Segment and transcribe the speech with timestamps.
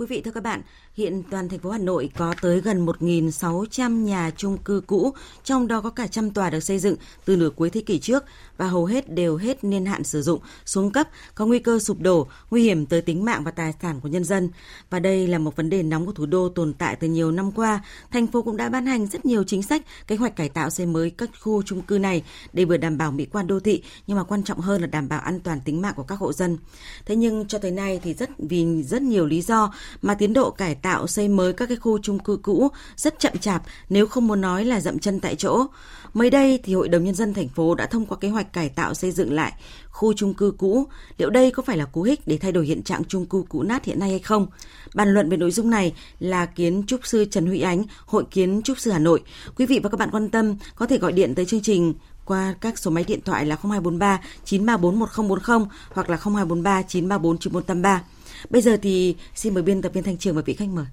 [0.00, 0.62] Quý vị, thưa các bạn,
[0.94, 5.68] hiện toàn thành phố Hà Nội có tới gần 1.600 nhà chung cư cũ, trong
[5.68, 8.24] đó có cả trăm tòa được xây dựng từ nửa cuối thế kỷ trước
[8.56, 12.00] và hầu hết đều hết niên hạn sử dụng, xuống cấp, có nguy cơ sụp
[12.00, 14.50] đổ, nguy hiểm tới tính mạng và tài sản của nhân dân.
[14.90, 17.52] Và đây là một vấn đề nóng của thủ đô tồn tại từ nhiều năm
[17.52, 17.84] qua.
[18.10, 20.86] Thành phố cũng đã ban hành rất nhiều chính sách, kế hoạch cải tạo xây
[20.86, 24.16] mới các khu chung cư này để vừa đảm bảo mỹ quan đô thị nhưng
[24.16, 26.58] mà quan trọng hơn là đảm bảo an toàn tính mạng của các hộ dân.
[27.06, 29.72] Thế nhưng cho tới nay thì rất vì rất nhiều lý do
[30.02, 33.38] mà tiến độ cải tạo xây mới các cái khu chung cư cũ rất chậm
[33.38, 35.66] chạp nếu không muốn nói là dậm chân tại chỗ.
[36.14, 38.68] Mới đây thì Hội đồng nhân dân thành phố đã thông qua kế hoạch cải
[38.68, 39.52] tạo xây dựng lại
[39.90, 40.86] khu chung cư cũ.
[41.18, 43.62] Liệu đây có phải là cú hích để thay đổi hiện trạng chung cư cũ
[43.62, 44.46] nát hiện nay hay không?
[44.94, 48.62] Bàn luận về nội dung này là kiến trúc sư Trần Huy Ánh, Hội kiến
[48.62, 49.22] trúc sư Hà Nội.
[49.56, 51.94] Quý vị và các bạn quan tâm có thể gọi điện tới chương trình
[52.24, 58.02] qua các số máy điện thoại là 0243 934 1040 hoặc là 0243 934 9483.
[58.50, 60.86] Bây giờ thì xin mời biên tập viên Thanh Trường và vị khách mời.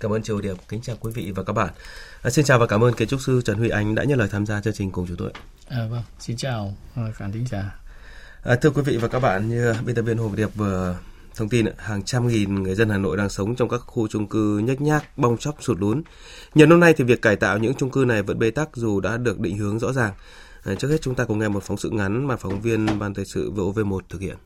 [0.00, 1.68] Cảm ơn Triều Điệp, kính chào quý vị và các bạn.
[2.22, 4.28] À, xin chào và cảm ơn kiến trúc sư Trần Huy Ánh đã nhận lời
[4.32, 5.32] tham gia chương trình cùng chúng tôi.
[5.68, 6.76] À, vâng, xin chào
[7.14, 7.80] khán thính giả.
[8.42, 10.98] À, thưa quý vị và các bạn, như biên tập viên Hồ Điệp vừa
[11.34, 14.26] thông tin, hàng trăm nghìn người dân Hà Nội đang sống trong các khu chung
[14.26, 16.02] cư nhếch nhác, bong chóc, sụt lún.
[16.54, 19.00] Nhiều năm nay thì việc cải tạo những chung cư này vẫn bế tắc dù
[19.00, 20.12] đã được định hướng rõ ràng.
[20.64, 23.14] À, trước hết chúng ta cùng nghe một phóng sự ngắn mà phóng viên Ban
[23.14, 24.36] Thời sự VOV1 thực hiện.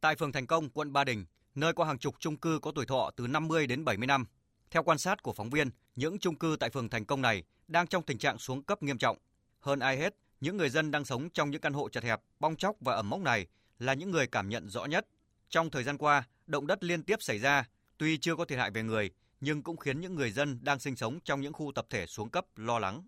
[0.00, 2.86] Tại phường Thành Công, quận Ba Đình, nơi có hàng chục chung cư có tuổi
[2.86, 4.24] thọ từ 50 đến 70 năm.
[4.70, 7.86] Theo quan sát của phóng viên, những chung cư tại phường Thành Công này đang
[7.86, 9.18] trong tình trạng xuống cấp nghiêm trọng.
[9.60, 12.56] Hơn ai hết, những người dân đang sống trong những căn hộ chật hẹp, bong
[12.56, 13.46] chóc và ẩm mốc này
[13.78, 15.06] là những người cảm nhận rõ nhất.
[15.48, 17.64] Trong thời gian qua, động đất liên tiếp xảy ra,
[17.98, 19.10] tuy chưa có thiệt hại về người,
[19.40, 22.30] nhưng cũng khiến những người dân đang sinh sống trong những khu tập thể xuống
[22.30, 23.02] cấp lo lắng.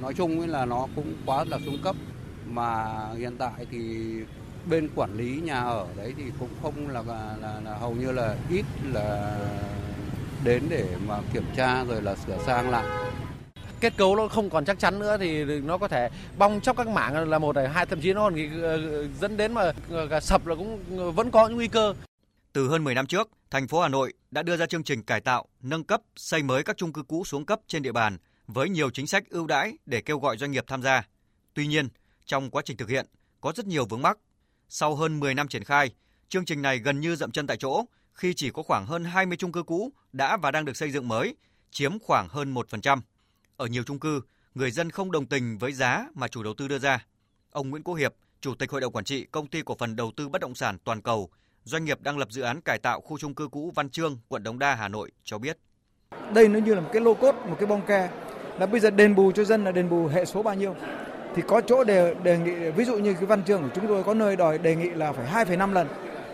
[0.00, 1.96] Nói chung là nó cũng quá là xuống cấp
[2.46, 4.10] mà hiện tại thì
[4.66, 8.36] bên quản lý nhà ở đấy thì cũng không là, là, là hầu như là
[8.50, 9.38] ít là
[10.44, 12.84] đến để mà kiểm tra rồi là sửa sang lại
[13.80, 16.88] kết cấu nó không còn chắc chắn nữa thì nó có thể bong chóc các
[16.88, 19.72] mảng là một này hai thậm chí nó còn ờ, dẫn đến mà
[20.10, 20.80] cả sập là cũng
[21.14, 21.94] vẫn có những nguy cơ.
[22.52, 25.20] Từ hơn 10 năm trước, thành phố Hà Nội đã đưa ra chương trình cải
[25.20, 28.68] tạo, nâng cấp, xây mới các chung cư cũ xuống cấp trên địa bàn với
[28.68, 31.02] nhiều chính sách ưu đãi để kêu gọi doanh nghiệp tham gia.
[31.54, 31.88] Tuy nhiên,
[32.26, 33.06] trong quá trình thực hiện
[33.40, 34.18] có rất nhiều vướng mắc
[34.72, 35.90] sau hơn 10 năm triển khai,
[36.28, 39.36] chương trình này gần như dậm chân tại chỗ khi chỉ có khoảng hơn 20
[39.36, 41.36] chung cư cũ đã và đang được xây dựng mới,
[41.70, 43.00] chiếm khoảng hơn 1%.
[43.56, 44.20] Ở nhiều chung cư,
[44.54, 47.06] người dân không đồng tình với giá mà chủ đầu tư đưa ra.
[47.50, 50.12] Ông Nguyễn Quốc Hiệp, Chủ tịch Hội đồng Quản trị Công ty Cổ phần Đầu
[50.16, 51.30] tư Bất động sản Toàn cầu,
[51.64, 54.42] doanh nghiệp đang lập dự án cải tạo khu chung cư cũ Văn Trương, quận
[54.42, 55.58] Đống Đa, Hà Nội cho biết.
[56.34, 58.10] Đây nó như là một cái lô cốt, một cái bong ke.
[58.58, 60.76] Là bây giờ đền bù cho dân là đền bù hệ số bao nhiêu?
[61.34, 64.02] Thì có chỗ đề đề nghị ví dụ như cái văn chương của chúng tôi
[64.02, 65.88] có nơi đòi đề nghị là phải 2,5 lần.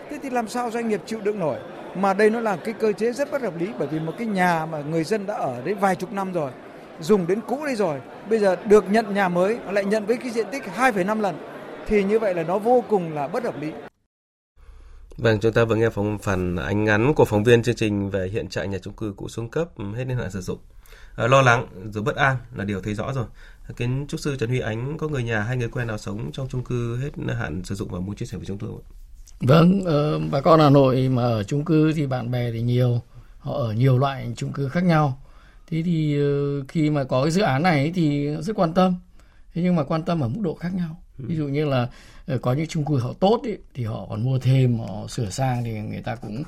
[0.09, 1.57] Thế thì làm sao doanh nghiệp chịu đựng nổi?
[1.95, 4.27] Mà đây nó là cái cơ chế rất bất hợp lý bởi vì một cái
[4.27, 6.51] nhà mà người dân đã ở đấy vài chục năm rồi,
[6.99, 7.99] dùng đến cũ đấy rồi,
[8.29, 11.35] bây giờ được nhận nhà mới lại nhận với cái diện tích 2,5 lần
[11.87, 13.71] thì như vậy là nó vô cùng là bất hợp lý.
[15.17, 18.27] Vâng, chúng ta vừa nghe phóng phản ánh ngắn của phóng viên chương trình về
[18.27, 20.59] hiện trạng nhà chung cư cũ xuống cấp hết niên hạn sử dụng.
[21.15, 23.25] À, lo lắng rồi bất an là điều thấy rõ rồi
[23.73, 26.47] kiến trúc sư Trần Huy Ánh có người nhà hay người quen nào sống trong
[26.49, 28.81] chung cư hết hạn sử dụng và muốn chia sẻ với chúng tôi không?
[29.39, 33.01] Vâng, uh, bà con Hà Nội mà ở chung cư thì bạn bè thì nhiều,
[33.39, 35.21] họ ở nhiều loại chung cư khác nhau.
[35.69, 38.95] Thế thì uh, khi mà có cái dự án này thì rất quan tâm.
[39.53, 41.01] Thế nhưng mà quan tâm ở mức độ khác nhau.
[41.19, 41.25] Ừ.
[41.27, 41.89] Ví dụ như là
[42.33, 45.29] uh, có những chung cư họ tốt ý, thì họ còn mua thêm, họ sửa
[45.29, 46.43] sang thì người ta cũng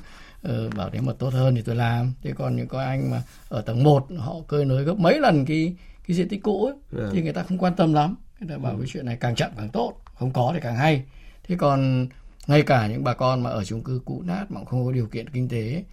[0.48, 2.12] uh, bảo nếu mà tốt hơn thì tôi làm.
[2.22, 5.44] Thế còn những có anh mà ở tầng 1 họ cơi nới gấp mấy lần
[5.44, 5.74] cái
[6.10, 7.10] cái diện tích cũ ấy, ừ.
[7.12, 8.78] thì người ta không quan tâm lắm người ta bảo ừ.
[8.80, 11.04] cái chuyện này càng chậm càng tốt không có thì càng hay
[11.42, 12.06] thế còn
[12.46, 15.06] ngay cả những bà con mà ở chung cư cũ nát mà không có điều
[15.06, 15.84] kiện kinh tế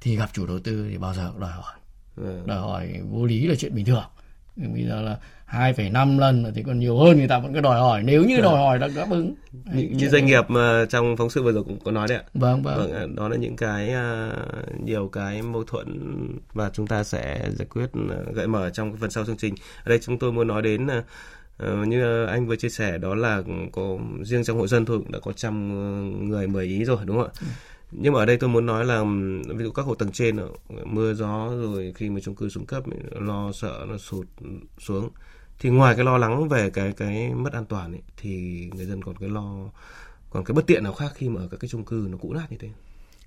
[0.00, 1.74] thì gặp chủ đầu tư thì bao giờ cũng đòi hỏi
[2.16, 2.42] ừ.
[2.46, 4.04] đòi hỏi vô lý là chuyện bình thường
[4.56, 5.18] bây giờ là
[5.50, 8.02] 2,5 lần thì còn nhiều hơn người ta vẫn cứ đòi hỏi.
[8.02, 9.34] Nếu như đòi hỏi đã đáp ứng.
[9.74, 12.24] Như, như doanh nghiệp mà trong phóng sự vừa rồi cũng có nói đấy ạ.
[12.34, 15.98] Vâng vâng, vâng đó là những cái uh, nhiều cái mâu thuẫn
[16.52, 19.54] và chúng ta sẽ giải quyết uh, gợi mở trong phần sau chương trình.
[19.84, 20.86] Ở đây chúng tôi muốn nói đến
[21.86, 23.42] như anh vừa chia sẻ đó là
[23.72, 25.74] có riêng trong hộ dân thôi cũng đã có trăm
[26.28, 27.40] người mười ý rồi đúng không ạ?
[27.92, 29.04] Nhưng mà ở đây tôi muốn nói là
[29.48, 30.36] ví dụ các hộ tầng trên
[30.84, 34.26] mưa gió rồi khi mà chung cư xuống cấp lo sợ nó sụt
[34.78, 35.10] xuống
[35.60, 38.30] thì ngoài cái lo lắng về cái cái mất an toàn ấy, thì
[38.74, 39.70] người dân còn cái lo
[40.30, 42.32] còn cái bất tiện nào khác khi mà ở các cái chung cư nó cũ
[42.32, 42.68] nát như thế?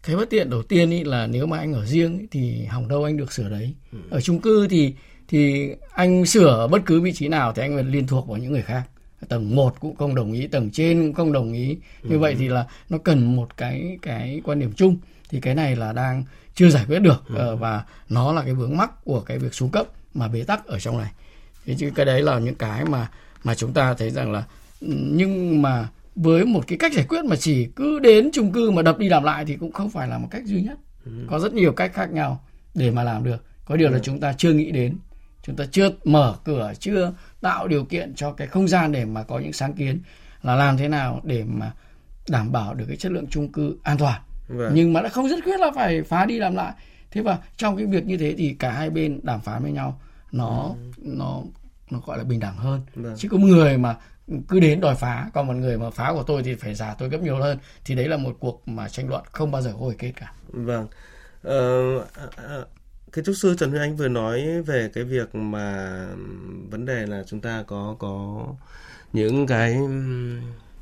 [0.03, 2.87] Cái bất tiện đầu tiên ý là nếu mà anh ở riêng ý, thì hỏng
[2.87, 3.73] đâu anh được sửa đấy.
[3.91, 3.97] Ừ.
[4.09, 4.93] ở chung cư thì
[5.27, 8.51] thì anh sửa bất cứ vị trí nào thì anh phải liên thuộc vào những
[8.51, 8.83] người khác
[9.29, 12.19] tầng 1 cũng không đồng ý tầng trên cũng không đồng ý như ừ.
[12.19, 14.97] vậy thì là nó cần một cái cái quan điểm chung
[15.29, 16.23] thì cái này là đang
[16.55, 17.55] chưa giải quyết được ừ.
[17.55, 20.79] và nó là cái vướng mắc của cái việc xuống cấp mà bế tắc ở
[20.79, 21.11] trong này
[21.65, 23.09] thế chứ cái đấy là những cái mà
[23.43, 24.43] mà chúng ta thấy rằng là
[24.89, 28.81] nhưng mà với một cái cách giải quyết mà chỉ cứ đến chung cư mà
[28.81, 31.11] đập đi làm lại thì cũng không phải là một cách duy nhất ừ.
[31.29, 32.43] có rất nhiều cách khác nhau
[32.75, 34.01] để mà làm được có điều là ừ.
[34.03, 34.97] chúng ta chưa nghĩ đến
[35.43, 39.23] chúng ta chưa mở cửa chưa tạo điều kiện cho cái không gian để mà
[39.23, 39.99] có những sáng kiến
[40.41, 41.71] là làm thế nào để mà
[42.29, 44.71] đảm bảo được cái chất lượng chung cư an toàn vâng.
[44.75, 46.73] nhưng mà đã không rất quyết là phải phá đi làm lại
[47.11, 50.01] thế và trong cái việc như thế thì cả hai bên đàm phán với nhau
[50.31, 51.03] nó ừ.
[51.03, 51.41] nó
[51.91, 53.15] nó gọi là bình đẳng hơn vâng.
[53.17, 53.95] chứ có một người mà
[54.47, 57.09] cứ đến đòi phá còn một người mà phá của tôi thì phải giả tôi
[57.09, 59.79] gấp nhiều hơn thì đấy là một cuộc mà tranh luận không bao giờ có
[59.79, 60.87] hồi kết cả vâng
[61.47, 62.03] uh,
[63.13, 66.05] cái trúc sư Trần Huy Anh vừa nói về cái việc mà
[66.69, 68.45] vấn đề là chúng ta có có
[69.13, 69.77] những cái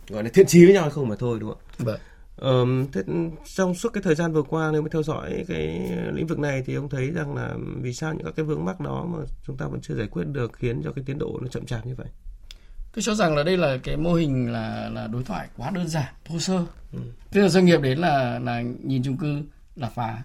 [0.10, 1.76] gọi là thiện chí với nhau hay không mà thôi đúng không ạ?
[1.78, 2.00] Vâng.
[2.42, 3.02] Um, thế
[3.46, 6.64] trong suốt cái thời gian vừa qua nếu mà theo dõi cái lĩnh vực này
[6.66, 9.58] thì ông thấy rằng là vì sao những các cái vướng mắc đó mà chúng
[9.58, 11.96] ta vẫn chưa giải quyết được khiến cho cái tiến độ nó chậm chạp như
[11.96, 12.08] vậy?
[12.94, 15.88] Tôi cho rằng là đây là cái mô hình là là đối thoại quá đơn
[15.88, 16.66] giản, thô sơ.
[16.94, 17.00] Ừ.
[17.32, 19.42] Tức là doanh nghiệp đến là là nhìn chung cư
[19.76, 20.24] là phá.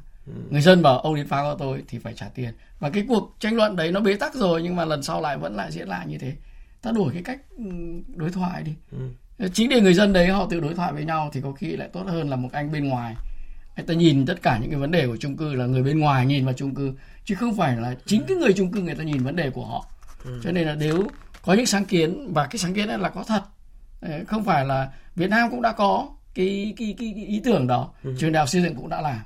[0.51, 2.51] Người dân bảo ông đến phá của tôi thì phải trả tiền.
[2.79, 5.37] Và cái cuộc tranh luận đấy nó bế tắc rồi nhưng mà lần sau lại
[5.37, 6.33] vẫn lại diễn lại như thế.
[6.83, 7.65] Ta đổi cái cách ừ,
[8.17, 8.73] đối thoại đi.
[8.93, 8.99] Ừ
[9.53, 11.89] chính để người dân đấy họ tự đối thoại với nhau thì có khi lại
[11.93, 13.17] tốt hơn là một anh bên ngoài
[13.77, 15.99] người ta nhìn tất cả những cái vấn đề của chung cư là người bên
[15.99, 16.93] ngoài nhìn vào chung cư
[17.25, 19.65] chứ không phải là chính cái người chung cư người ta nhìn vấn đề của
[19.67, 19.87] họ
[20.25, 20.41] ừ.
[20.45, 21.09] cho nên là nếu
[21.43, 23.43] có những sáng kiến và cái sáng kiến này là có thật
[24.27, 27.91] không phải là Việt Nam cũng đã có cái cái cái, cái ý tưởng đó
[28.05, 28.15] ừ.
[28.19, 29.21] trường đại học xây dựng cũng đã làm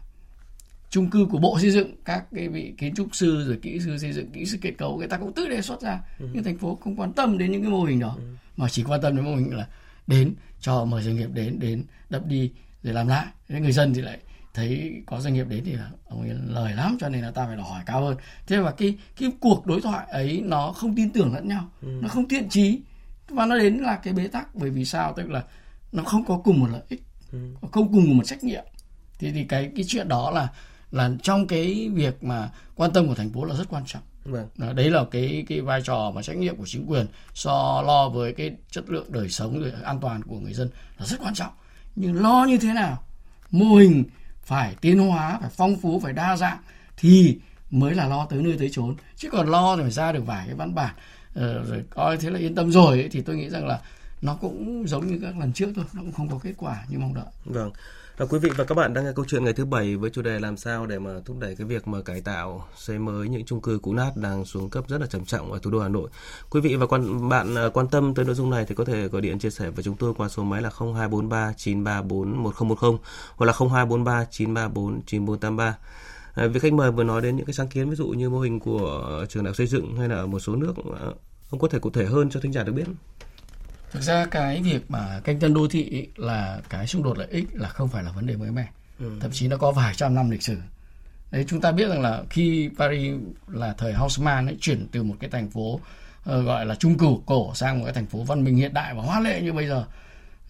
[0.91, 3.99] chung cư của bộ xây dựng các cái vị kiến trúc sư rồi kỹ sư
[3.99, 6.01] xây dựng kỹ sư kết cấu người ta cũng tự đề xuất ra.
[6.19, 6.29] Ừ.
[6.33, 8.17] nhưng thành phố không quan tâm đến những cái mô hình đó.
[8.57, 9.67] Mà chỉ quan tâm đến mô hình là
[10.07, 12.53] đến cho mời doanh nghiệp đến đến đập đi
[12.83, 13.27] rồi làm lại.
[13.49, 14.19] Thế người dân thì lại
[14.55, 17.47] thấy có doanh nghiệp đến thì là ông ấy lời lắm cho nên là ta
[17.47, 18.17] phải đòi hỏi cao hơn.
[18.47, 21.69] Thế và cái cái cuộc đối thoại ấy nó không tin tưởng lẫn nhau.
[21.83, 21.89] Ừ.
[22.03, 22.81] nó không thiện trí
[23.29, 25.13] và nó đến là cái bế tắc bởi vì sao?
[25.17, 25.43] Tức là
[25.93, 27.03] nó không có cùng một lợi ích
[27.33, 27.39] ừ.
[27.73, 28.65] không cùng một trách nhiệm.
[29.19, 30.49] Thì thì cái cái chuyện đó là
[30.93, 34.03] là trong cái việc mà quan tâm của thành phố là rất quan trọng.
[34.25, 34.49] Vâng.
[34.77, 38.33] đấy là cái cái vai trò và trách nhiệm của chính quyền so lo với
[38.33, 41.53] cái chất lượng đời sống rồi an toàn của người dân là rất quan trọng.
[41.97, 43.03] Nhưng lo như thế nào?
[43.51, 44.05] Mô hình
[44.43, 46.59] phải tiến hóa phải phong phú phải đa dạng
[46.97, 47.39] thì
[47.71, 48.97] mới là lo tới nơi tới chốn.
[49.17, 50.95] Chứ còn lo thì phải ra được vài cái văn bản
[51.35, 53.81] ờ, rồi coi thế là yên tâm rồi ấy, thì tôi nghĩ rằng là
[54.23, 56.99] nó cũng giống như các lần trước thôi nó cũng không có kết quả như
[56.99, 57.25] mong đợi.
[57.45, 57.71] Vâng
[58.19, 60.23] và quý vị và các bạn đang nghe câu chuyện ngày thứ bảy với chủ
[60.23, 63.45] đề làm sao để mà thúc đẩy cái việc mà cải tạo xây mới những
[63.45, 65.89] chung cư cũ nát đang xuống cấp rất là trầm trọng ở thủ đô Hà
[65.89, 66.11] Nội.
[66.51, 69.09] Quý vị và quan bạn à, quan tâm tới nội dung này thì có thể
[69.09, 72.99] gọi điện chia sẻ với chúng tôi qua số máy là 0243 934 1010
[73.37, 75.77] hoặc là 0243 934 9483.
[76.35, 78.41] À, vị khách mời vừa nói đến những cái sáng kiến ví dụ như mô
[78.41, 81.07] hình của trường đại học xây dựng hay là ở một số nước à,
[81.51, 82.87] ông có thể cụ thể hơn cho thính giả được biết
[83.93, 87.47] thực ra cái việc mà canh tân đô thị là cái xung đột lợi ích
[87.53, 88.69] là không phải là vấn đề mới mẻ.
[88.99, 89.11] Ừ.
[89.21, 90.57] thậm chí nó có vài trăm năm lịch sử.
[91.31, 93.15] Đấy chúng ta biết rằng là khi Paris
[93.49, 95.81] là thời Haussmann ấy chuyển từ một cái thành phố uh,
[96.25, 99.03] gọi là trung cửu cổ sang một cái thành phố văn minh hiện đại và
[99.03, 99.85] hoa lệ như bây giờ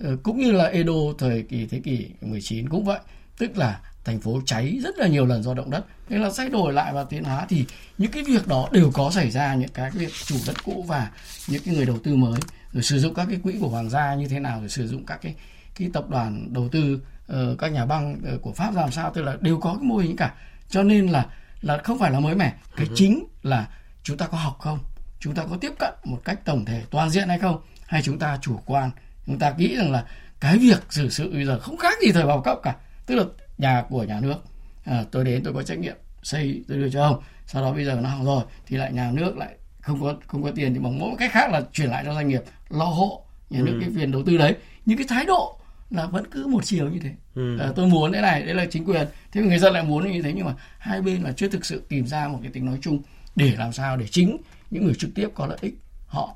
[0.05, 2.99] uh, cũng như là Edo thời kỳ thế kỷ 19 cũng vậy.
[3.39, 5.85] Tức là thành phố cháy rất là nhiều lần do động đất.
[6.09, 7.65] Thế là thay đổi lại và tiến hóa thì
[7.99, 11.11] những cái việc đó đều có xảy ra những cái việc chủ đất cũ và
[11.49, 12.41] những cái người đầu tư mới
[12.73, 15.07] rồi sử dụng các cái quỹ của hoàng gia như thế nào rồi sử dụng
[15.07, 15.35] các cái
[15.79, 17.01] cái tập đoàn đầu tư
[17.33, 19.97] uh, các nhà băng uh, của pháp làm sao tức là đều có cái mô
[19.97, 20.35] hình cả.
[20.69, 21.27] Cho nên là
[21.61, 22.55] là không phải là mới mẻ.
[22.77, 22.93] Cái ừ.
[22.97, 23.69] chính là
[24.03, 24.79] chúng ta có học không?
[25.21, 27.61] Chúng ta có tiếp cận một cách tổng thể toàn diện hay không?
[27.87, 28.91] Hay chúng ta chủ quan?
[29.27, 30.05] Chúng ta nghĩ rằng là
[30.41, 32.77] cái việc xử sự bây giờ không khác gì thời bao cấp cả.
[33.07, 33.25] Tức là
[33.59, 34.37] nhà của nhà nước
[34.85, 37.23] à, tôi đến tôi có trách nhiệm xây tôi đưa cho ông.
[37.47, 40.43] Sau đó bây giờ nó hỏng rồi thì lại nhà nước lại không có không
[40.43, 43.25] có tiền thì bằng mỗi cách khác là chuyển lại cho doanh nghiệp lo hộ
[43.51, 43.79] nhà nước ừ.
[43.81, 44.57] cái tiền đầu tư đấy
[44.87, 45.59] những cái thái độ
[45.91, 47.59] là vẫn cứ một chiều như thế ừ.
[47.59, 50.23] à, tôi muốn thế này đấy là chính quyền thế người dân lại muốn như
[50.23, 52.79] thế nhưng mà hai bên là chưa thực sự tìm ra một cái tính nói
[52.83, 53.03] chung
[53.37, 54.37] để làm sao để chính
[54.71, 55.75] những người trực tiếp có lợi ích
[56.07, 56.35] họ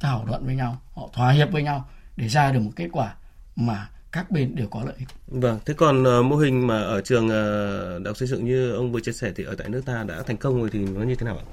[0.00, 3.14] thảo luận với nhau họ thỏa hiệp với nhau để ra được một kết quả
[3.56, 5.08] mà các bên đều có lợi ích.
[5.26, 8.72] Vâng, thế còn uh, mô hình mà ở trường uh, đại học xây dựng như
[8.72, 11.02] ông vừa chia sẻ thì ở tại nước ta đã thành công rồi thì nó
[11.02, 11.44] như thế nào ạ?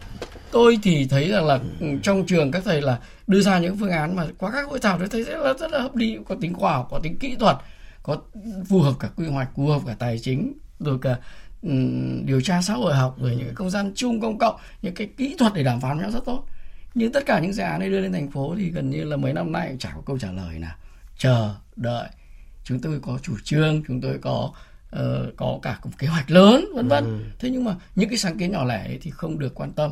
[0.52, 1.88] Tôi thì thấy rằng là ừ.
[2.04, 5.00] trong trường các thầy là đưa ra những phương án mà qua các hội thảo
[5.00, 7.36] tôi thấy rất là rất là hợp lý, có tính khoa học, có tính kỹ
[7.40, 7.58] thuật,
[8.04, 8.18] có
[8.70, 11.16] phù hợp cả quy hoạch phù hợp cả tài chính rồi cả
[11.62, 14.94] um, điều tra xã hội học rồi những cái không gian chung công cộng những
[14.94, 16.46] cái kỹ thuật để đàm phán nhau rất tốt
[16.94, 19.18] nhưng tất cả những dự án này đưa lên thành phố thì gần như là
[19.18, 20.76] mấy năm nay cũng chả có câu trả lời nào
[21.18, 22.10] chờ đợi
[22.66, 24.52] chúng tôi có chủ trương chúng tôi có
[24.96, 25.02] uh,
[25.38, 27.20] có cả một kế hoạch lớn vân vân ừ.
[27.40, 29.92] thế nhưng mà những cái sáng kiến nhỏ lẻ ấy thì không được quan tâm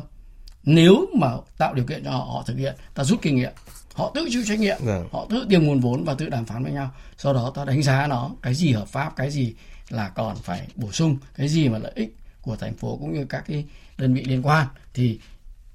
[0.62, 1.28] nếu mà
[1.58, 3.52] tạo điều kiện cho họ, họ thực hiện ta rút kinh nghiệm
[3.94, 5.04] họ tự chịu trách nhiệm ừ.
[5.12, 7.82] họ tự tìm nguồn vốn và tự đàm phán với nhau sau đó ta đánh
[7.82, 9.54] giá nó cái gì hợp pháp cái gì
[9.88, 13.24] là còn phải bổ sung cái gì mà lợi ích của thành phố cũng như
[13.24, 13.64] các cái
[13.98, 15.20] đơn vị liên quan thì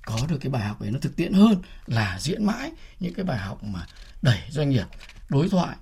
[0.05, 1.55] có được cái bài học ấy nó thực tiễn hơn
[1.87, 3.85] là diễn mãi những cái bài học mà
[4.21, 4.85] đẩy doanh nghiệp
[5.29, 5.75] đối thoại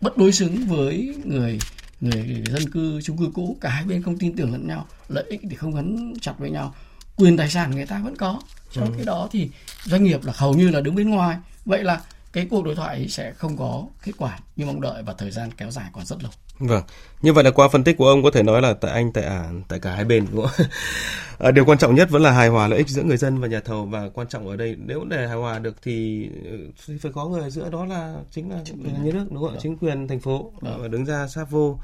[0.00, 1.58] bất đối xứng với người
[2.00, 3.56] người dân cư chung cư cũ.
[3.60, 6.50] Cả hai bên không tin tưởng lẫn nhau lợi ích thì không gắn chặt với
[6.50, 6.74] nhau.
[7.16, 8.40] Quyền tài sản người ta vẫn có.
[8.72, 8.92] Trong ừ.
[8.96, 9.50] cái đó thì
[9.84, 11.36] doanh nghiệp là hầu như là đứng bên ngoài.
[11.64, 12.00] Vậy là
[12.32, 15.50] cái cuộc đối thoại sẽ không có kết quả như mong đợi và thời gian
[15.56, 16.82] kéo dài còn rất lâu Vâng,
[17.22, 19.24] như vậy là qua phân tích của ông có thể nói là tại anh, tại
[19.24, 20.66] ả, tại cả hai bên đúng không?
[21.38, 23.48] à, điều quan trọng nhất vẫn là hài hòa lợi ích giữa người dân và
[23.48, 26.28] nhà thầu và quan trọng ở đây nếu để hài hòa được thì,
[26.86, 29.52] thì phải có người giữa đó là chính là nhà nước đúng không?
[29.52, 29.58] Vâng.
[29.62, 30.90] Chính quyền thành phố vâng.
[30.90, 31.78] đứng ra sát vô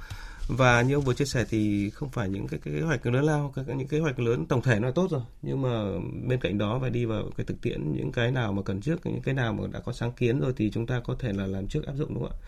[0.48, 3.24] và như ông vừa chia sẻ thì không phải những cái, cái kế hoạch lớn
[3.24, 5.84] lao các những kế hoạch lớn tổng thể nó tốt rồi nhưng mà
[6.28, 9.06] bên cạnh đó phải đi vào cái thực tiễn những cái nào mà cần trước
[9.06, 11.46] những cái nào mà đã có sáng kiến rồi thì chúng ta có thể là
[11.46, 12.46] làm trước áp dụng đúng không ạ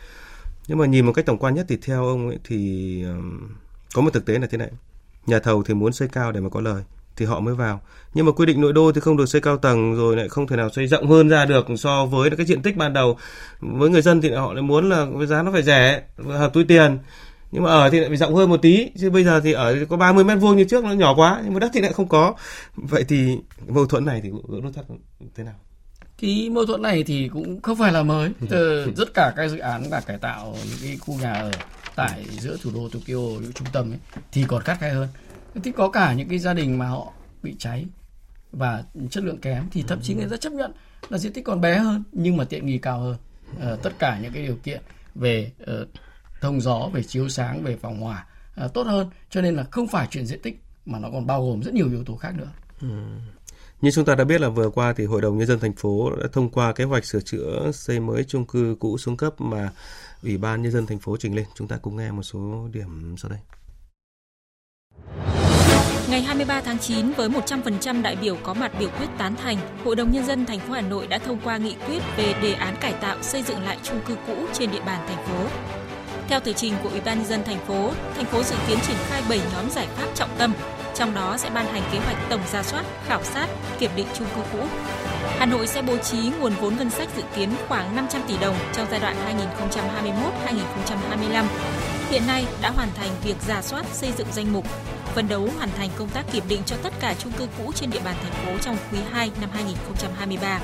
[0.68, 3.04] nhưng mà nhìn một cách tổng quan nhất thì theo ông ấy thì
[3.94, 4.70] có một thực tế là thế này.
[5.26, 6.82] Nhà thầu thì muốn xây cao để mà có lời,
[7.16, 7.80] thì họ mới vào.
[8.14, 10.46] Nhưng mà quy định nội đô thì không được xây cao tầng rồi lại không
[10.46, 13.16] thể nào xây rộng hơn ra được so với cái diện tích ban đầu.
[13.60, 16.64] Với người dân thì họ lại muốn là với giá nó phải rẻ, hợp túi
[16.64, 16.98] tiền.
[17.52, 19.84] Nhưng mà ở thì lại phải rộng hơn một tí, chứ bây giờ thì ở
[19.88, 22.08] có 30 mét vuông như trước, nó nhỏ quá, nhưng mà đất thì lại không
[22.08, 22.34] có.
[22.76, 24.72] Vậy thì mâu thuẫn này thì gỡ nút
[25.34, 25.54] thế nào?
[26.18, 28.30] Cái mâu thuẫn này thì cũng không phải là mới.
[28.48, 31.50] Từ tất cả các dự án và cải tạo những cái khu nhà ở
[31.96, 33.98] tại giữa thủ đô Tokyo những trung tâm ấy
[34.32, 35.08] thì còn khắt khe hơn.
[35.64, 37.86] Thì có cả những cái gia đình mà họ bị cháy
[38.52, 40.72] và chất lượng kém thì thậm chí người ta chấp nhận
[41.08, 43.16] là diện tích còn bé hơn nhưng mà tiện nghi cao hơn.
[43.72, 44.82] Uh, tất cả những cái điều kiện
[45.14, 45.88] về uh,
[46.40, 48.26] thông gió về chiếu sáng về phòng hòa
[48.64, 49.10] uh, tốt hơn.
[49.30, 51.88] Cho nên là không phải chuyện diện tích mà nó còn bao gồm rất nhiều
[51.90, 52.50] yếu tố khác nữa.
[52.80, 52.88] Ừ.
[53.80, 56.10] Như chúng ta đã biết là vừa qua thì Hội đồng Nhân dân thành phố
[56.16, 59.70] đã thông qua kế hoạch sửa chữa xây mới chung cư cũ xuống cấp mà
[60.22, 61.44] Ủy ban Nhân dân thành phố trình lên.
[61.54, 63.38] Chúng ta cùng nghe một số điểm sau đây.
[66.10, 69.96] Ngày 23 tháng 9 với 100% đại biểu có mặt biểu quyết tán thành, Hội
[69.96, 72.76] đồng nhân dân thành phố Hà Nội đã thông qua nghị quyết về đề án
[72.80, 75.46] cải tạo xây dựng lại chung cư cũ trên địa bàn thành phố.
[76.28, 78.96] Theo tờ trình của Ủy ban nhân dân thành phố, thành phố dự kiến triển
[79.08, 80.54] khai 7 nhóm giải pháp trọng tâm
[80.94, 83.46] trong đó sẽ ban hành kế hoạch tổng ra soát, khảo sát,
[83.78, 84.58] kiểm định chung cư cũ.
[85.38, 88.56] Hà Nội sẽ bố trí nguồn vốn ngân sách dự kiến khoảng 500 tỷ đồng
[88.72, 89.16] trong giai đoạn
[91.30, 91.44] 2021-2025.
[92.10, 94.66] Hiện nay đã hoàn thành việc giả soát xây dựng danh mục,
[95.14, 97.90] phấn đấu hoàn thành công tác kiểm định cho tất cả chung cư cũ trên
[97.90, 100.60] địa bàn thành phố trong quý 2 năm 2023.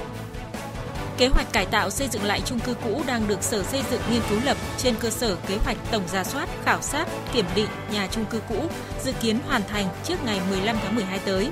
[1.19, 4.01] Kế hoạch cải tạo xây dựng lại chung cư cũ đang được Sở Xây dựng
[4.11, 7.69] nghiên cứu lập trên cơ sở kế hoạch tổng ra soát, khảo sát, kiểm định
[7.93, 8.69] nhà chung cư cũ,
[9.05, 11.51] dự kiến hoàn thành trước ngày 15 tháng 12 tới.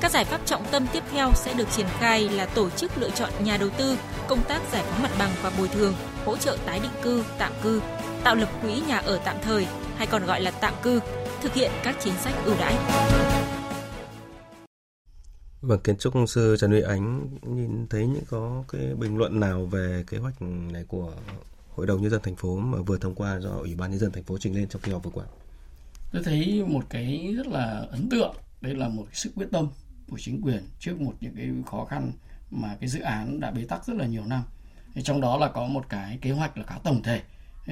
[0.00, 3.10] Các giải pháp trọng tâm tiếp theo sẽ được triển khai là tổ chức lựa
[3.10, 3.96] chọn nhà đầu tư,
[4.28, 7.52] công tác giải phóng mặt bằng và bồi thường, hỗ trợ tái định cư, tạm
[7.62, 7.80] cư,
[8.24, 9.66] tạo lập quỹ nhà ở tạm thời
[9.96, 11.00] hay còn gọi là tạm cư,
[11.40, 12.74] thực hiện các chính sách ưu đãi.
[15.62, 19.66] Vâng, kiến trúc sư Trần Huy Ánh nhìn thấy những có cái bình luận nào
[19.66, 21.12] về kế hoạch này của
[21.68, 24.12] Hội đồng nhân dân thành phố mà vừa thông qua do Ủy ban nhân dân
[24.12, 25.24] thành phố trình lên trong kỳ họp vừa qua?
[26.12, 29.68] Tôi thấy một cái rất là ấn tượng, đây là một sự quyết tâm
[30.10, 32.12] của chính quyền trước một những cái khó khăn
[32.50, 34.42] mà cái dự án đã bế tắc rất là nhiều năm.
[35.02, 37.22] Trong đó là có một cái kế hoạch là khá tổng thể.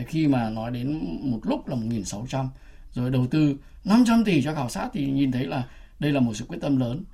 [0.06, 2.48] Khi mà nói đến một lúc là 1.600
[2.92, 5.68] rồi đầu tư 500 tỷ cho khảo sát thì nhìn thấy là
[5.98, 7.04] đây là một sự quyết tâm lớn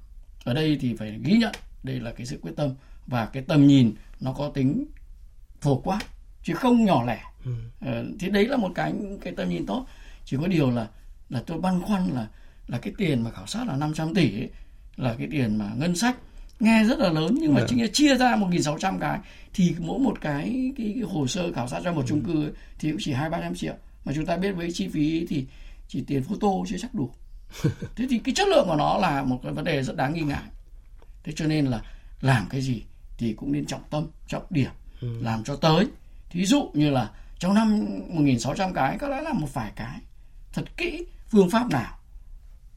[0.45, 2.71] ở đây thì phải ghi nhận đây là cái sự quyết tâm
[3.07, 4.85] và cái tầm nhìn nó có tính
[5.61, 6.01] phổ quát
[6.43, 7.51] chứ không nhỏ lẻ ừ.
[7.81, 9.87] ờ, thì đấy là một cái cái tầm nhìn tốt
[10.25, 10.89] chỉ có điều là
[11.29, 12.27] là tôi băn khoăn là
[12.67, 14.51] là cái tiền mà khảo sát là 500 tỷ ấy,
[14.97, 16.17] là cái tiền mà ngân sách
[16.61, 17.67] nghe rất là lớn nhưng mà ừ.
[17.69, 19.19] chính chia ra 1.600 cái
[19.55, 22.07] thì mỗi một cái, cái, cái hồ sơ khảo sát cho một ừ.
[22.09, 23.75] chung cư ấy, thì cũng chỉ hai ba trăm triệu
[24.05, 25.47] mà chúng ta biết với chi phí thì
[25.89, 27.11] chỉ tiền photo chưa chắc đủ
[27.97, 30.21] thế thì cái chất lượng của nó là một cái vấn đề rất đáng nghi
[30.21, 30.43] ngại
[31.25, 31.81] thế cho nên là
[32.21, 32.83] làm cái gì
[33.19, 34.71] thì cũng nên trọng tâm trọng điểm
[35.01, 35.09] ừ.
[35.21, 35.87] làm cho tới
[36.31, 40.01] thí dụ như là trong năm 1.600 cái có lẽ là một vài cái
[40.53, 41.99] thật kỹ phương pháp nào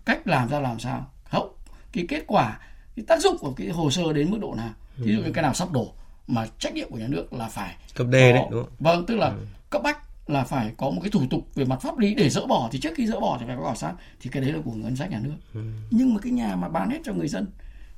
[0.06, 1.56] cách làm ra làm sao hậu
[1.92, 2.60] cái kết quả
[2.96, 5.04] cái tác dụng của cái hồ sơ đến mức độ nào ừ.
[5.06, 5.94] thí dụ như cái nào sắp đổ
[6.28, 8.74] mà trách nhiệm của nhà nước là phải cấp D đấy đúng không?
[8.80, 9.46] Vâng, tức là ừ.
[9.70, 12.46] cấp bách là phải có một cái thủ tục về mặt pháp lý để dỡ
[12.46, 12.70] bỏ.
[12.72, 13.94] Thì trước khi dỡ bỏ thì phải có khảo sát.
[14.20, 15.36] Thì cái đấy là của ngân sách nhà nước.
[15.54, 15.62] Ừ.
[15.92, 17.48] nhưng mà cái nhà mà bán hết cho người dân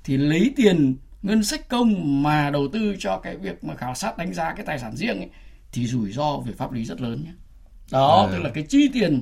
[0.04, 4.18] thì lấy tiền ngân sách công mà đầu tư cho cái việc mà khảo sát
[4.18, 5.30] đánh giá cái tài sản riêng ấy,
[5.72, 7.32] thì rủi ro về pháp lý rất lớn nhé.
[7.92, 8.32] Đó à.
[8.32, 9.22] tức là cái chi tiền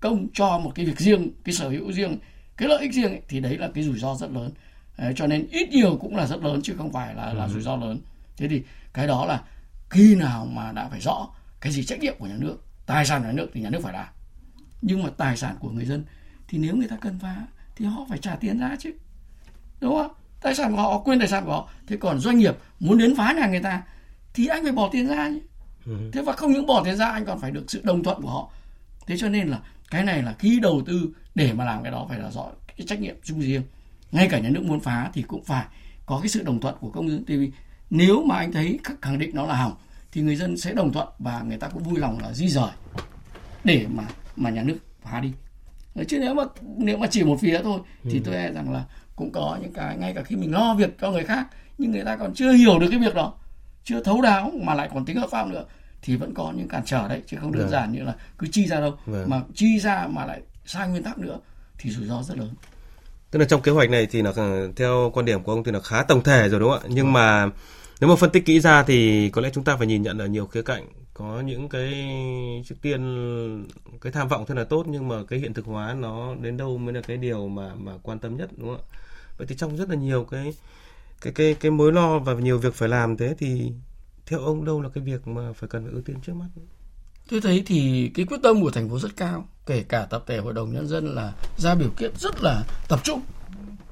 [0.00, 2.18] công cho một cái việc riêng cái sở hữu riêng
[2.56, 4.50] cái lợi ích riêng ấy, thì đấy là cái rủi ro rất lớn.
[4.98, 7.50] Đấy, cho nên ít nhiều cũng là rất lớn chứ không phải là là ừ.
[7.52, 8.00] rủi ro lớn.
[8.36, 9.42] Thế thì cái đó là
[9.90, 11.28] khi nào mà đã phải rõ
[11.60, 12.56] cái gì trách nhiệm của nhà nước?
[12.86, 14.06] Tài sản của nhà nước thì nhà nước phải làm.
[14.82, 16.04] Nhưng mà tài sản của người dân
[16.48, 17.36] thì nếu người ta cần phá
[17.76, 18.92] thì họ phải trả tiền ra chứ.
[19.80, 20.12] Đúng không?
[20.40, 21.70] Tài sản của họ quyền tài sản của họ.
[21.86, 23.82] Thế còn doanh nghiệp muốn đến phá nhà người ta
[24.34, 25.38] thì anh phải bỏ tiền ra nhé
[25.86, 26.10] ừ.
[26.12, 28.30] thế và không những bỏ tiền ra anh còn phải được sự đồng thuận của
[28.30, 28.50] họ.
[29.06, 32.06] Thế cho nên là cái này là khi đầu tư để mà làm cái đó
[32.08, 33.62] phải là rõ cái trách nhiệm chung riêng.
[34.12, 35.64] Ngay cả nhà nước muốn phá thì cũng phải
[36.06, 37.56] có cái sự đồng thuận của công dân TV
[37.90, 39.74] nếu mà anh thấy khẳng định nó là hỏng
[40.12, 42.70] thì người dân sẽ đồng thuận và người ta cũng vui lòng là di rời
[43.64, 44.04] để mà
[44.36, 45.32] mà nhà nước phá đi
[46.08, 46.42] chứ nếu mà
[46.76, 48.22] nếu mà chỉ một phía thôi thì ừ.
[48.24, 48.84] tôi e rằng là
[49.16, 51.46] cũng có những cái ngay cả khi mình lo việc cho người khác
[51.78, 53.34] nhưng người ta còn chưa hiểu được cái việc đó
[53.84, 55.64] chưa thấu đáo mà lại còn tính hợp pháp nữa
[56.02, 57.70] thì vẫn có những cản trở đấy chứ không đơn vâng.
[57.70, 59.30] giản như là cứ chi ra đâu vâng.
[59.30, 61.38] mà chi ra mà lại sai nguyên tắc nữa
[61.78, 62.54] thì rủi ro rất lớn
[63.30, 64.32] tức là trong kế hoạch này thì nó
[64.76, 67.04] theo quan điểm của ông thì nó khá tổng thể rồi đúng không ạ nhưng
[67.04, 67.12] vâng.
[67.12, 67.50] mà
[68.00, 70.26] nếu mà phân tích kỹ ra thì có lẽ chúng ta phải nhìn nhận ở
[70.26, 70.86] nhiều khía cạnh.
[71.14, 71.92] Có những cái
[72.66, 73.00] trước tiên,
[74.00, 76.78] cái tham vọng thật là tốt, nhưng mà cái hiện thực hóa nó đến đâu
[76.78, 78.96] mới là cái điều mà mà quan tâm nhất, đúng không ạ?
[79.38, 80.54] Vậy thì trong rất là nhiều cái
[81.20, 83.72] cái cái cái mối lo và nhiều việc phải làm thế thì
[84.26, 86.46] theo ông đâu là cái việc mà phải cần phải ưu tiên trước mắt?
[87.30, 90.38] Tôi thấy thì cái quyết tâm của thành phố rất cao, kể cả tập thể
[90.38, 93.20] hội đồng nhân dân là ra biểu kiện rất là tập trung.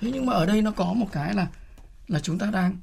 [0.00, 1.47] Thế nhưng mà ở đây nó có một cái là
[2.09, 2.77] là chúng ta đang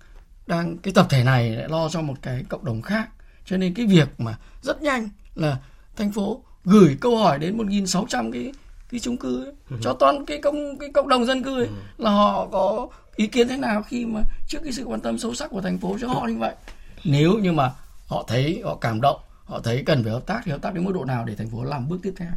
[0.48, 3.10] đang cái tập thể này lại lo cho một cái cộng đồng khác
[3.46, 5.58] cho nên cái việc mà rất nhanh là
[5.96, 8.54] thành phố gửi câu hỏi đến 1.600 cái
[8.92, 9.78] cái chung cư ấy, ừ.
[9.82, 11.74] cho toàn cái công cái cộng đồng dân cư ấy, ừ.
[11.98, 15.34] là họ có ý kiến thế nào khi mà trước cái sự quan tâm sâu
[15.34, 16.56] sắc của thành phố cho họ như vậy
[17.04, 17.72] nếu như mà
[18.08, 20.86] họ thấy họ cảm động họ thấy cần phải hợp tác thì hợp tác đến
[20.86, 22.32] mức độ nào để thành phố làm bước tiếp theo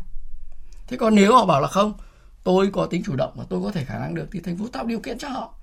[0.86, 1.92] thế còn nếu họ bảo là không
[2.44, 4.66] tôi có tính chủ động và tôi có thể khả năng được thì thành phố
[4.72, 5.54] tạo điều kiện cho họ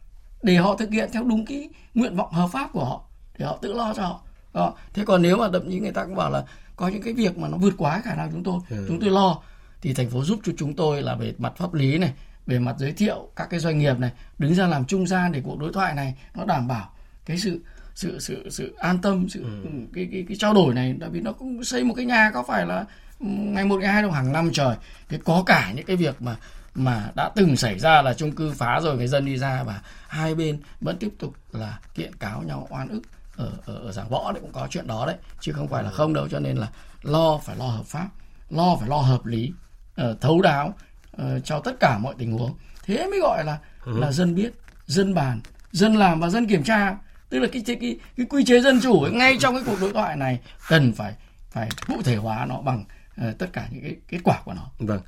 [0.45, 3.01] để họ thực hiện theo đúng cái nguyện vọng hợp pháp của họ
[3.37, 4.21] để họ tự lo cho họ
[4.53, 4.73] đó.
[4.93, 6.43] thế còn nếu mà thậm chí người ta cũng bảo là
[6.75, 8.85] có những cái việc mà nó vượt quá khả năng chúng tôi ừ.
[8.87, 9.41] chúng tôi lo
[9.81, 12.13] thì thành phố giúp cho chúng tôi là về mặt pháp lý này
[12.45, 15.41] về mặt giới thiệu các cái doanh nghiệp này đứng ra làm trung gian để
[15.43, 16.89] cuộc đối thoại này nó đảm bảo
[17.25, 17.59] cái sự
[17.95, 19.69] sự sự sự an tâm sự ừ.
[19.93, 22.43] cái, cái cái trao đổi này tại vì nó cũng xây một cái nhà có
[22.47, 22.85] phải là
[23.19, 24.75] ngày một ngày hai đâu hàng năm trời
[25.09, 26.35] cái có cả những cái việc mà
[26.75, 29.81] mà đã từng xảy ra là chung cư phá rồi người dân đi ra và
[30.07, 33.01] hai bên vẫn tiếp tục là kiện cáo nhau oan ức
[33.37, 35.89] ở ở, ở giảng võ đấy cũng có chuyện đó đấy chứ không phải là
[35.89, 36.67] không đâu cho nên là
[37.01, 38.07] lo phải lo hợp pháp
[38.49, 39.53] lo phải lo hợp lý
[40.01, 40.73] uh, thấu đáo
[41.21, 42.57] uh, cho tất cả mọi tình huống.
[42.83, 43.99] Thế mới gọi là ừ.
[43.99, 44.53] là dân biết
[44.85, 46.97] dân bàn dân làm và dân kiểm tra.
[47.29, 49.81] Tức là cái cái cái, cái quy chế dân chủ ấy, ngay trong cái cuộc
[49.81, 51.13] đối thoại này cần phải
[51.49, 52.83] phải cụ thể hóa nó bằng
[53.29, 54.69] uh, tất cả những cái kết quả của nó.
[54.79, 55.01] Vâng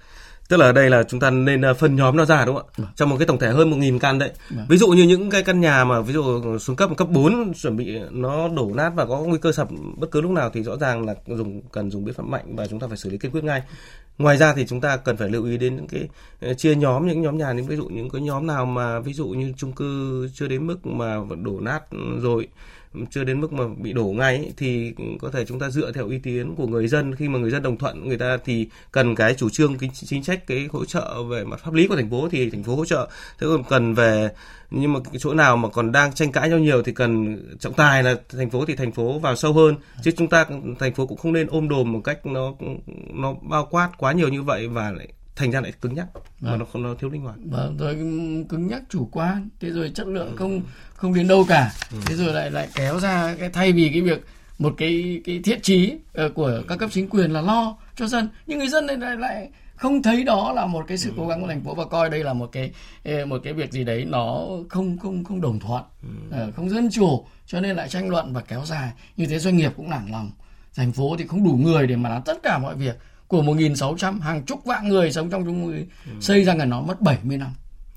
[0.47, 2.65] Tức là ở đây là chúng ta nên ờ, phân nhóm nó ra đúng không
[2.67, 2.73] ạ?
[2.77, 2.87] Vâng.
[2.95, 4.31] Trong một cái tổng thể hơn 1.000 căn đấy.
[4.49, 4.65] Vâng.
[4.69, 7.77] Ví dụ như những cái căn nhà mà ví dụ xuống cấp cấp 4 chuẩn
[7.77, 10.77] bị nó đổ nát và có nguy cơ sập bất cứ lúc nào thì rõ
[10.77, 13.31] ràng là dùng cần dùng biện pháp mạnh và chúng ta phải xử lý kiên
[13.31, 13.61] quyết ngay.
[14.17, 16.07] Ngoài ra thì chúng ta cần phải lưu ý đến những cái
[16.41, 19.13] ờ, chia nhóm những nhóm nhà những ví dụ những cái nhóm nào mà ví
[19.13, 21.79] dụ như chung cư chưa đến mức mà đổ nát
[22.21, 22.47] rồi
[23.09, 26.09] chưa đến mức mà bị đổ ngay ấy, thì có thể chúng ta dựa theo
[26.09, 27.15] ý kiến của người dân.
[27.15, 30.23] Khi mà người dân đồng thuận người ta thì cần cái chủ trương cái chính
[30.23, 32.85] sách cái hỗ trợ về mặt pháp lý của thành phố thì thành phố hỗ
[32.85, 33.09] trợ.
[33.39, 34.29] Thế còn cần về
[34.71, 37.73] nhưng mà cái chỗ nào mà còn đang tranh cãi nhau nhiều thì cần trọng
[37.73, 39.75] tài là thành phố thì thành phố vào sâu hơn.
[40.03, 40.45] Chứ chúng ta
[40.79, 42.53] thành phố cũng không nên ôm đồm một cách nó
[43.13, 46.49] nó bao quát quá nhiều như vậy và lại thành ra lại cứng nhắc mà
[46.49, 46.59] vâng.
[46.59, 47.95] nó không nó thiếu linh hoạt vâng rồi
[48.49, 50.61] cứng nhắc chủ quan thế rồi chất lượng không
[50.93, 51.97] không đến đâu cả ừ.
[52.05, 54.25] thế rồi lại lại kéo ra cái thay vì cái việc
[54.59, 58.29] một cái cái thiện trí ờ, của các cấp chính quyền là lo cho dân
[58.47, 61.41] nhưng người dân lại lại, lại không thấy đó là một cái sự cố gắng
[61.41, 62.71] của thành phố và coi đây là một cái
[63.05, 66.09] ờ, một cái việc gì đấy nó không không không đồng thuận ừ.
[66.31, 69.57] Ờ, không dân chủ cho nên lại tranh luận và kéo dài như thế doanh
[69.57, 70.31] nghiệp cũng nản lòng
[70.75, 72.97] thành phố thì không đủ người để mà làm tất cả mọi việc
[73.27, 76.11] của 1.600 hàng chục vạn người sống trong chung cư ừ.
[76.19, 77.51] xây ra ngàn nó mất 70 năm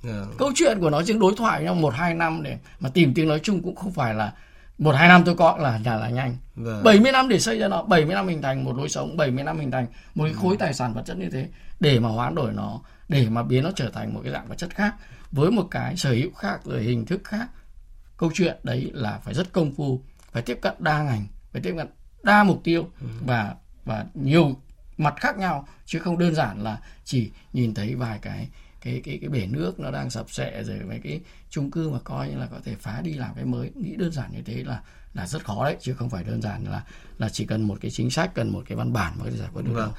[0.04, 0.16] yeah.
[0.16, 0.26] Dạ.
[0.38, 3.28] câu chuyện của nó trên đối thoại trong một hai năm để mà tìm tiếng
[3.28, 4.32] nói chung cũng không phải là
[4.78, 6.82] một hai năm tôi có là là là nhanh vâng.
[6.84, 9.58] 70 năm để xây ra nó 70 năm hình thành một lối sống 70 năm
[9.58, 10.56] hình thành một cái khối ừ.
[10.58, 11.48] tài sản vật chất như thế
[11.80, 14.54] để mà hoán đổi nó để mà biến nó trở thành một cái dạng vật
[14.58, 14.94] chất khác
[15.32, 17.46] với một cái sở hữu khác rồi hình thức khác
[18.16, 21.74] câu chuyện đấy là phải rất công phu phải tiếp cận đa ngành phải tiếp
[21.76, 21.88] cận
[22.22, 23.06] đa mục tiêu ừ.
[23.26, 24.56] và và nhiều
[25.00, 28.48] mặt khác nhau chứ không đơn giản là chỉ nhìn thấy vài cái
[28.80, 31.98] cái cái cái bể nước nó đang sập sệ rồi mấy cái chung cư mà
[32.04, 33.70] coi như là có thể phá đi làm cái mới.
[33.74, 34.82] Nghĩ đơn giản như thế là
[35.14, 36.82] là rất khó đấy chứ không phải đơn giản là
[37.18, 39.36] là chỉ cần một cái chính sách cần một cái văn bản mà có thể
[39.36, 39.92] giải quyết được vâng.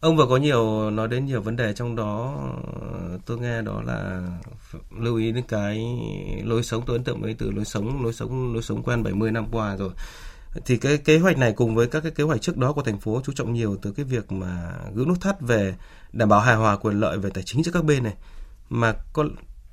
[0.00, 2.38] Ông vừa có nhiều nói đến nhiều vấn đề trong đó
[3.26, 4.28] tôi nghe đó là
[4.98, 5.84] lưu ý đến cái
[6.44, 9.30] lối sống tôi ấn tượng với từ lối sống lối sống lối sống quen 70
[9.30, 9.90] năm qua rồi
[10.64, 13.00] thì cái kế hoạch này cùng với các cái kế hoạch trước đó của thành
[13.00, 15.74] phố chú trọng nhiều từ cái việc mà gỡ nút thắt về
[16.12, 18.14] đảm bảo hài hòa quyền lợi về tài chính cho các bên này
[18.70, 19.24] mà có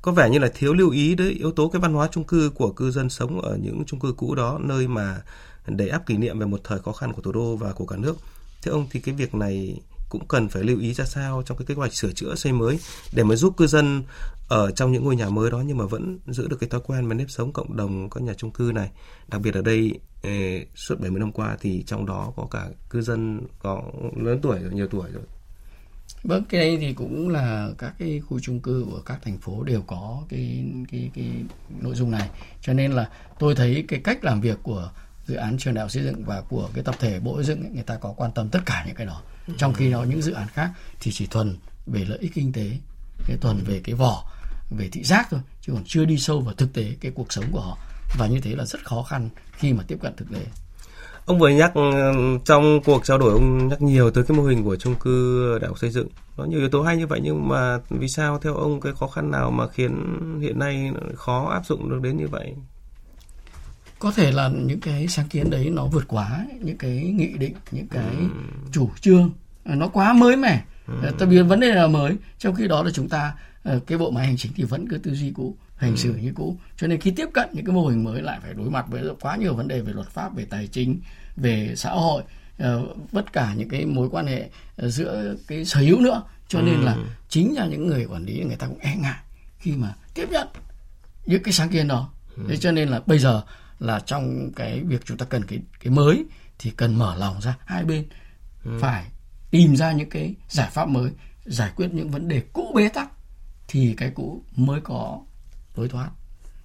[0.02, 2.52] có vẻ như là thiếu lưu ý đến yếu tố cái văn hóa chung cư
[2.56, 5.22] của cư dân sống ở những chung cư cũ đó, nơi mà
[5.68, 7.96] đầy áp kỷ niệm về một thời khó khăn của thủ đô và của cả
[7.98, 8.18] nước.
[8.62, 9.80] Thế ông, thì cái việc này
[10.12, 12.80] cũng cần phải lưu ý ra sao trong cái kế hoạch sửa chữa xây mới
[13.14, 14.04] để mà giúp cư dân
[14.50, 17.08] ở trong những ngôi nhà mới đó nhưng mà vẫn giữ được cái thói quen
[17.08, 18.90] và nếp sống cộng đồng các nhà chung cư này.
[19.28, 20.00] Đặc biệt ở đây
[20.76, 23.84] suốt 70 năm qua thì trong đó có cả cư dân có
[24.16, 25.24] lớn tuổi rồi, nhiều tuổi rồi
[26.24, 29.64] Vâng, cái đây thì cũng là các cái khu chung cư của các thành phố
[29.64, 31.32] đều có cái cái cái
[31.82, 32.30] nội dung này.
[32.62, 34.92] Cho nên là tôi thấy cái cách làm việc của
[35.32, 37.64] dự án trường đại học xây dựng và của cái tập thể bộ xây dựng
[37.64, 39.22] ấy, người ta có quan tâm tất cả những cái đó.
[39.58, 42.72] Trong khi đó những dự án khác thì chỉ thuần về lợi ích kinh tế,
[43.28, 44.24] cái thuần về cái vỏ,
[44.78, 47.46] về thị giác thôi, chứ còn chưa đi sâu vào thực tế cái cuộc sống
[47.52, 47.78] của họ.
[48.18, 50.46] Và như thế là rất khó khăn khi mà tiếp cận thực tế.
[51.26, 51.74] Ông vừa nhắc
[52.46, 55.68] trong cuộc trao đổi ông nhắc nhiều tới cái mô hình của chung cư đại
[55.68, 56.08] học xây dựng.
[56.38, 59.08] Nó nhiều yếu tố hay như vậy nhưng mà vì sao theo ông cái khó
[59.08, 59.94] khăn nào mà khiến
[60.42, 62.56] hiện nay khó áp dụng được đến như vậy?
[64.02, 67.54] Có thể là những cái sáng kiến đấy nó vượt quá những cái nghị định,
[67.72, 68.26] những cái ừ.
[68.72, 69.32] chủ trương.
[69.66, 70.64] Nó quá mới mẻ.
[70.88, 70.94] Ừ.
[71.20, 73.34] Tại vì vấn đề là mới, trong khi đó là chúng ta
[73.64, 76.32] ờ, cái bộ máy hành chính thì vẫn cứ tư duy cũ hành xử như
[76.36, 76.58] cũ.
[76.78, 79.04] Cho nên khi tiếp cận những cái mô hình mới lại phải đối mặt với
[79.22, 81.00] quá nhiều vấn đề về luật pháp về tài chính
[81.36, 82.24] về xã hội
[83.12, 86.24] tất cả những cái mối quan hệ giữa cái sở hữu nữa.
[86.48, 86.98] Cho nên là
[87.30, 89.20] chính là những người quản lý người ta cũng e ngại
[89.60, 90.48] khi mà tiếp nhận
[91.26, 92.10] những cái sáng kiến đó.
[92.50, 93.42] Thế cho nên là bây giờ
[93.82, 96.26] là trong cái việc chúng ta cần cái cái mới
[96.60, 98.06] thì cần mở lòng ra hai bên
[98.80, 99.06] phải
[99.52, 101.12] tìm ra những cái giải pháp mới
[101.46, 103.10] giải quyết những vấn đề cũ bế tắc
[103.68, 105.22] thì cái cũ mới có
[105.76, 106.10] lối thoát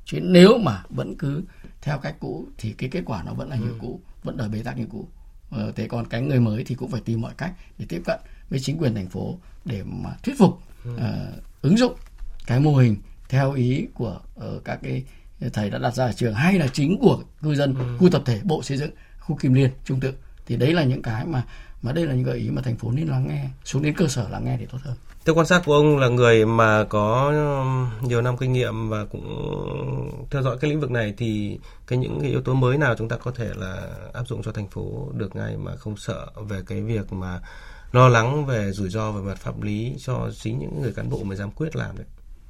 [0.05, 1.45] chứ nếu mà vẫn cứ
[1.81, 3.77] theo cách cũ thì cái kết quả nó vẫn là như ừ.
[3.81, 5.09] cũ vẫn ở bế tắc như cũ
[5.51, 8.21] ờ, thế còn cái người mới thì cũng phải tìm mọi cách để tiếp cận
[8.51, 10.95] với chính quyền thành phố để mà thuyết phục ừ.
[10.95, 11.97] uh, ứng dụng
[12.47, 12.97] cái mô hình
[13.29, 15.05] theo ý của uh, các cái
[15.53, 17.97] thầy đã đặt ra ở trường hay là chính của cư dân ừ.
[17.99, 20.13] khu tập thể bộ xây dựng khu kim liên trung tự
[20.47, 21.43] thì đấy là những cái mà
[21.83, 24.09] mà đây là những gợi ý mà thành phố nên lắng nghe xuống đến cơ
[24.09, 24.95] sở lắng nghe thì tốt hơn
[25.27, 27.33] theo quan sát của ông là người mà có
[28.03, 32.21] nhiều năm kinh nghiệm và cũng theo dõi cái lĩnh vực này thì cái những
[32.21, 35.09] cái yếu tố mới nào chúng ta có thể là áp dụng cho thành phố
[35.15, 37.41] được ngay mà không sợ về cái việc mà
[37.93, 41.23] lo lắng về rủi ro về mặt pháp lý cho chính những người cán bộ
[41.23, 42.07] mà dám quyết làm đấy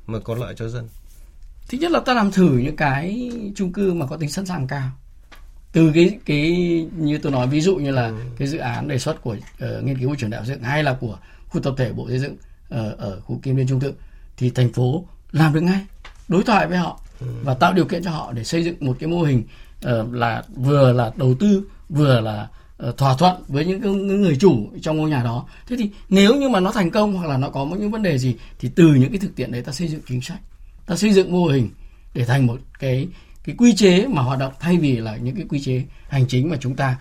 [0.07, 0.89] mà có lợi cho dân.
[1.69, 4.67] Thứ nhất là ta làm thử những cái chung cư mà có tính sẵn sàng
[4.67, 4.91] cao
[5.77, 6.51] từ cái cái
[6.97, 8.15] như tôi nói ví dụ như là ừ.
[8.39, 10.83] cái dự án đề xuất của uh, nghiên cứu của trường đại học dựng hay
[10.83, 12.37] là của khu tập thể bộ xây dựng
[12.69, 13.95] ở, ở khu kim liên trung tự
[14.37, 15.87] thì thành phố làm được ngay
[16.29, 17.27] đối thoại với họ ừ.
[17.43, 19.43] và tạo điều kiện cho họ để xây dựng một cái mô hình
[19.87, 22.49] uh, là vừa là đầu tư vừa là
[22.89, 26.49] uh, thỏa thuận với những người chủ trong ngôi nhà đó thế thì nếu như
[26.49, 29.11] mà nó thành công hoặc là nó có những vấn đề gì thì từ những
[29.11, 30.41] cái thực tiễn đấy ta xây dựng chính sách
[30.87, 31.71] ta xây dựng mô hình
[32.15, 33.09] để thành một cái
[33.45, 36.51] cái quy chế mà hoạt động thay vì là những cái quy chế hành chính
[36.51, 36.97] mà chúng ta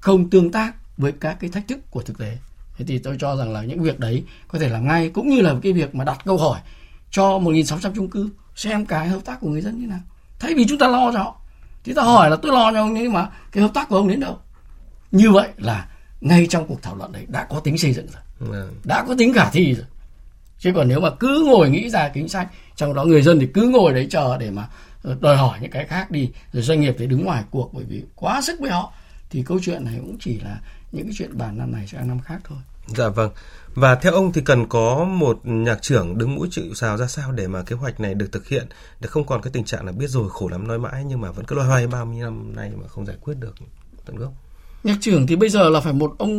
[0.00, 2.38] không tương tác với các cái thách thức của thực tế.
[2.76, 5.40] Thế thì tôi cho rằng là những việc đấy có thể làm ngay cũng như
[5.40, 6.60] là cái việc mà đặt câu hỏi
[7.10, 10.00] cho 1.600 chung cư xem cái hợp tác của người dân như nào.
[10.38, 11.40] Thay vì chúng ta lo cho họ
[11.84, 14.08] thì ta hỏi là tôi lo cho ông nhưng mà cái hợp tác của ông
[14.08, 14.38] đến đâu?
[15.10, 15.88] Như vậy là
[16.20, 18.22] ngay trong cuộc thảo luận đấy đã có tính xây dựng rồi.
[18.50, 18.74] Vâng.
[18.84, 19.86] đã có tính khả thi rồi
[20.58, 23.48] chứ còn nếu mà cứ ngồi nghĩ ra chính sách trong đó người dân thì
[23.54, 24.68] cứ ngồi đấy chờ để mà
[25.20, 28.02] đòi hỏi những cái khác đi rồi doanh nghiệp thì đứng ngoài cuộc bởi vì
[28.14, 28.92] quá sức với họ
[29.30, 30.60] thì câu chuyện này cũng chỉ là
[30.92, 32.58] những cái chuyện bàn năm này sang năm khác thôi.
[32.96, 33.30] Dạ vâng.
[33.74, 37.32] Và theo ông thì cần có một nhạc trưởng đứng mũi chịu sào ra sao
[37.32, 38.66] để mà kế hoạch này được thực hiện?
[39.00, 41.30] Để không còn cái tình trạng là biết rồi khổ lắm nói mãi nhưng mà
[41.30, 43.54] vẫn cứ loay hoay bao nhiêu năm nay mà không giải quyết được
[44.06, 44.32] tận gốc.
[44.84, 46.38] Nhạc trưởng thì bây giờ là phải một ông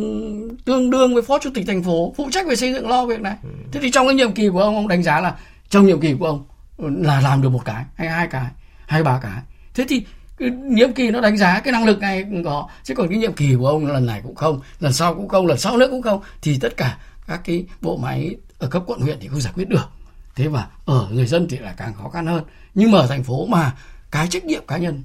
[0.70, 3.20] tương đương với phó chủ tịch thành phố phụ trách về xây dựng lo việc
[3.20, 3.36] này.
[3.42, 3.48] Ừ.
[3.72, 5.34] thế thì trong cái nhiệm kỳ của ông ông đánh giá là
[5.70, 6.44] trong nhiệm kỳ của ông
[6.78, 8.46] là làm được một cái hay hai cái
[8.86, 9.42] hay ba cái.
[9.74, 10.04] Thế thì
[10.50, 13.32] nhiệm kỳ nó đánh giá cái năng lực này cũng có chứ còn cái nhiệm
[13.32, 16.02] kỳ của ông lần này cũng không lần sau cũng không lần sau nữa cũng
[16.02, 19.52] không thì tất cả các cái bộ máy ở cấp quận huyện thì không giải
[19.56, 19.88] quyết được.
[20.34, 22.44] Thế và ở người dân thì lại càng khó khăn hơn.
[22.74, 23.72] Nhưng mà ở thành phố mà
[24.10, 25.02] cái trách nhiệm cá nhân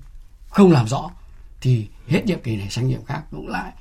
[0.50, 1.10] không làm rõ
[1.62, 3.72] thì hết nhiệm kỳ này sang nhiệm khác cũng lại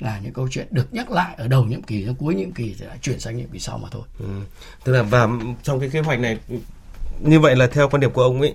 [0.00, 2.74] là những câu chuyện được nhắc lại ở đầu nhiệm kỳ đến cuối nhiệm kỳ
[2.78, 4.02] thì đã chuyển sang nhiệm kỳ sau mà thôi.
[4.18, 4.26] Ừ.
[4.84, 5.28] Tức là và
[5.62, 6.38] trong cái kế hoạch này
[7.20, 8.54] như vậy là theo quan điểm của ông ấy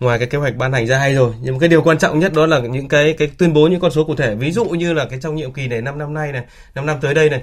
[0.00, 2.18] ngoài cái kế hoạch ban hành ra hay rồi nhưng mà cái điều quan trọng
[2.18, 4.64] nhất đó là những cái cái tuyên bố những con số cụ thể ví dụ
[4.64, 7.30] như là cái trong nhiệm kỳ này 5 năm nay này 5 năm tới đây
[7.30, 7.42] này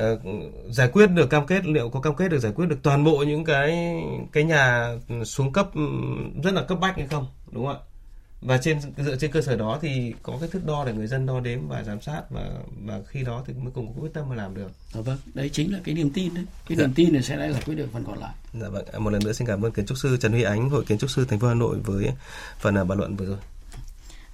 [0.00, 0.20] uh,
[0.70, 3.16] giải quyết được cam kết liệu có cam kết được giải quyết được toàn bộ
[3.16, 3.94] những cái
[4.32, 4.88] cái nhà
[5.24, 5.82] xuống cấp ừ,
[6.44, 7.91] rất là cấp bách hay không đúng không ạ
[8.42, 11.26] và trên dựa trên cơ sở đó thì có cái thước đo để người dân
[11.26, 12.50] đo đếm và giám sát và
[12.84, 14.70] và khi đó thì mới cùng có quyết tâm mà làm được.
[14.94, 16.44] Dạ vâng, đấy chính là cái niềm tin đấy.
[16.68, 16.86] Cái dạ.
[16.86, 18.32] niềm tin này sẽ lại giải quyết được phần còn lại.
[18.60, 20.84] Dạ vâng, một lần nữa xin cảm ơn kiến trúc sư Trần Huy Ánh, Hội
[20.84, 22.10] kiến trúc sư thành phố Hà Nội với
[22.60, 23.38] phần à, bàn luận vừa rồi.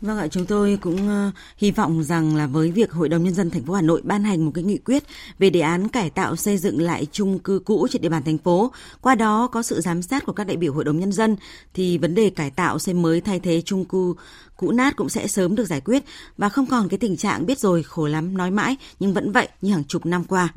[0.01, 3.35] Vâng ạ, chúng tôi cũng ờ, hy vọng rằng là với việc Hội đồng nhân
[3.35, 5.05] dân thành phố Hà Nội ban hành một cái nghị quyết
[5.39, 8.39] về đề án cải tạo xây dựng lại chung cư cũ trên địa bàn thành
[8.39, 11.37] phố, qua đó có sự giám sát của các đại biểu Hội đồng nhân dân
[11.75, 14.15] thì vấn đề cải tạo xây mới thay thế chung cư
[14.57, 16.05] cũ nát cũng sẽ sớm được giải quyết
[16.37, 19.49] và không còn cái tình trạng biết rồi khổ lắm nói mãi nhưng vẫn vậy
[19.63, 20.49] như hàng chục năm qua.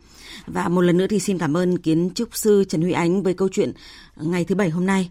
[0.47, 3.33] Và một lần nữa thì xin cảm ơn kiến trúc sư Trần Huy Ánh với
[3.33, 3.71] câu chuyện
[4.15, 5.09] ngày thứ bảy hôm nay.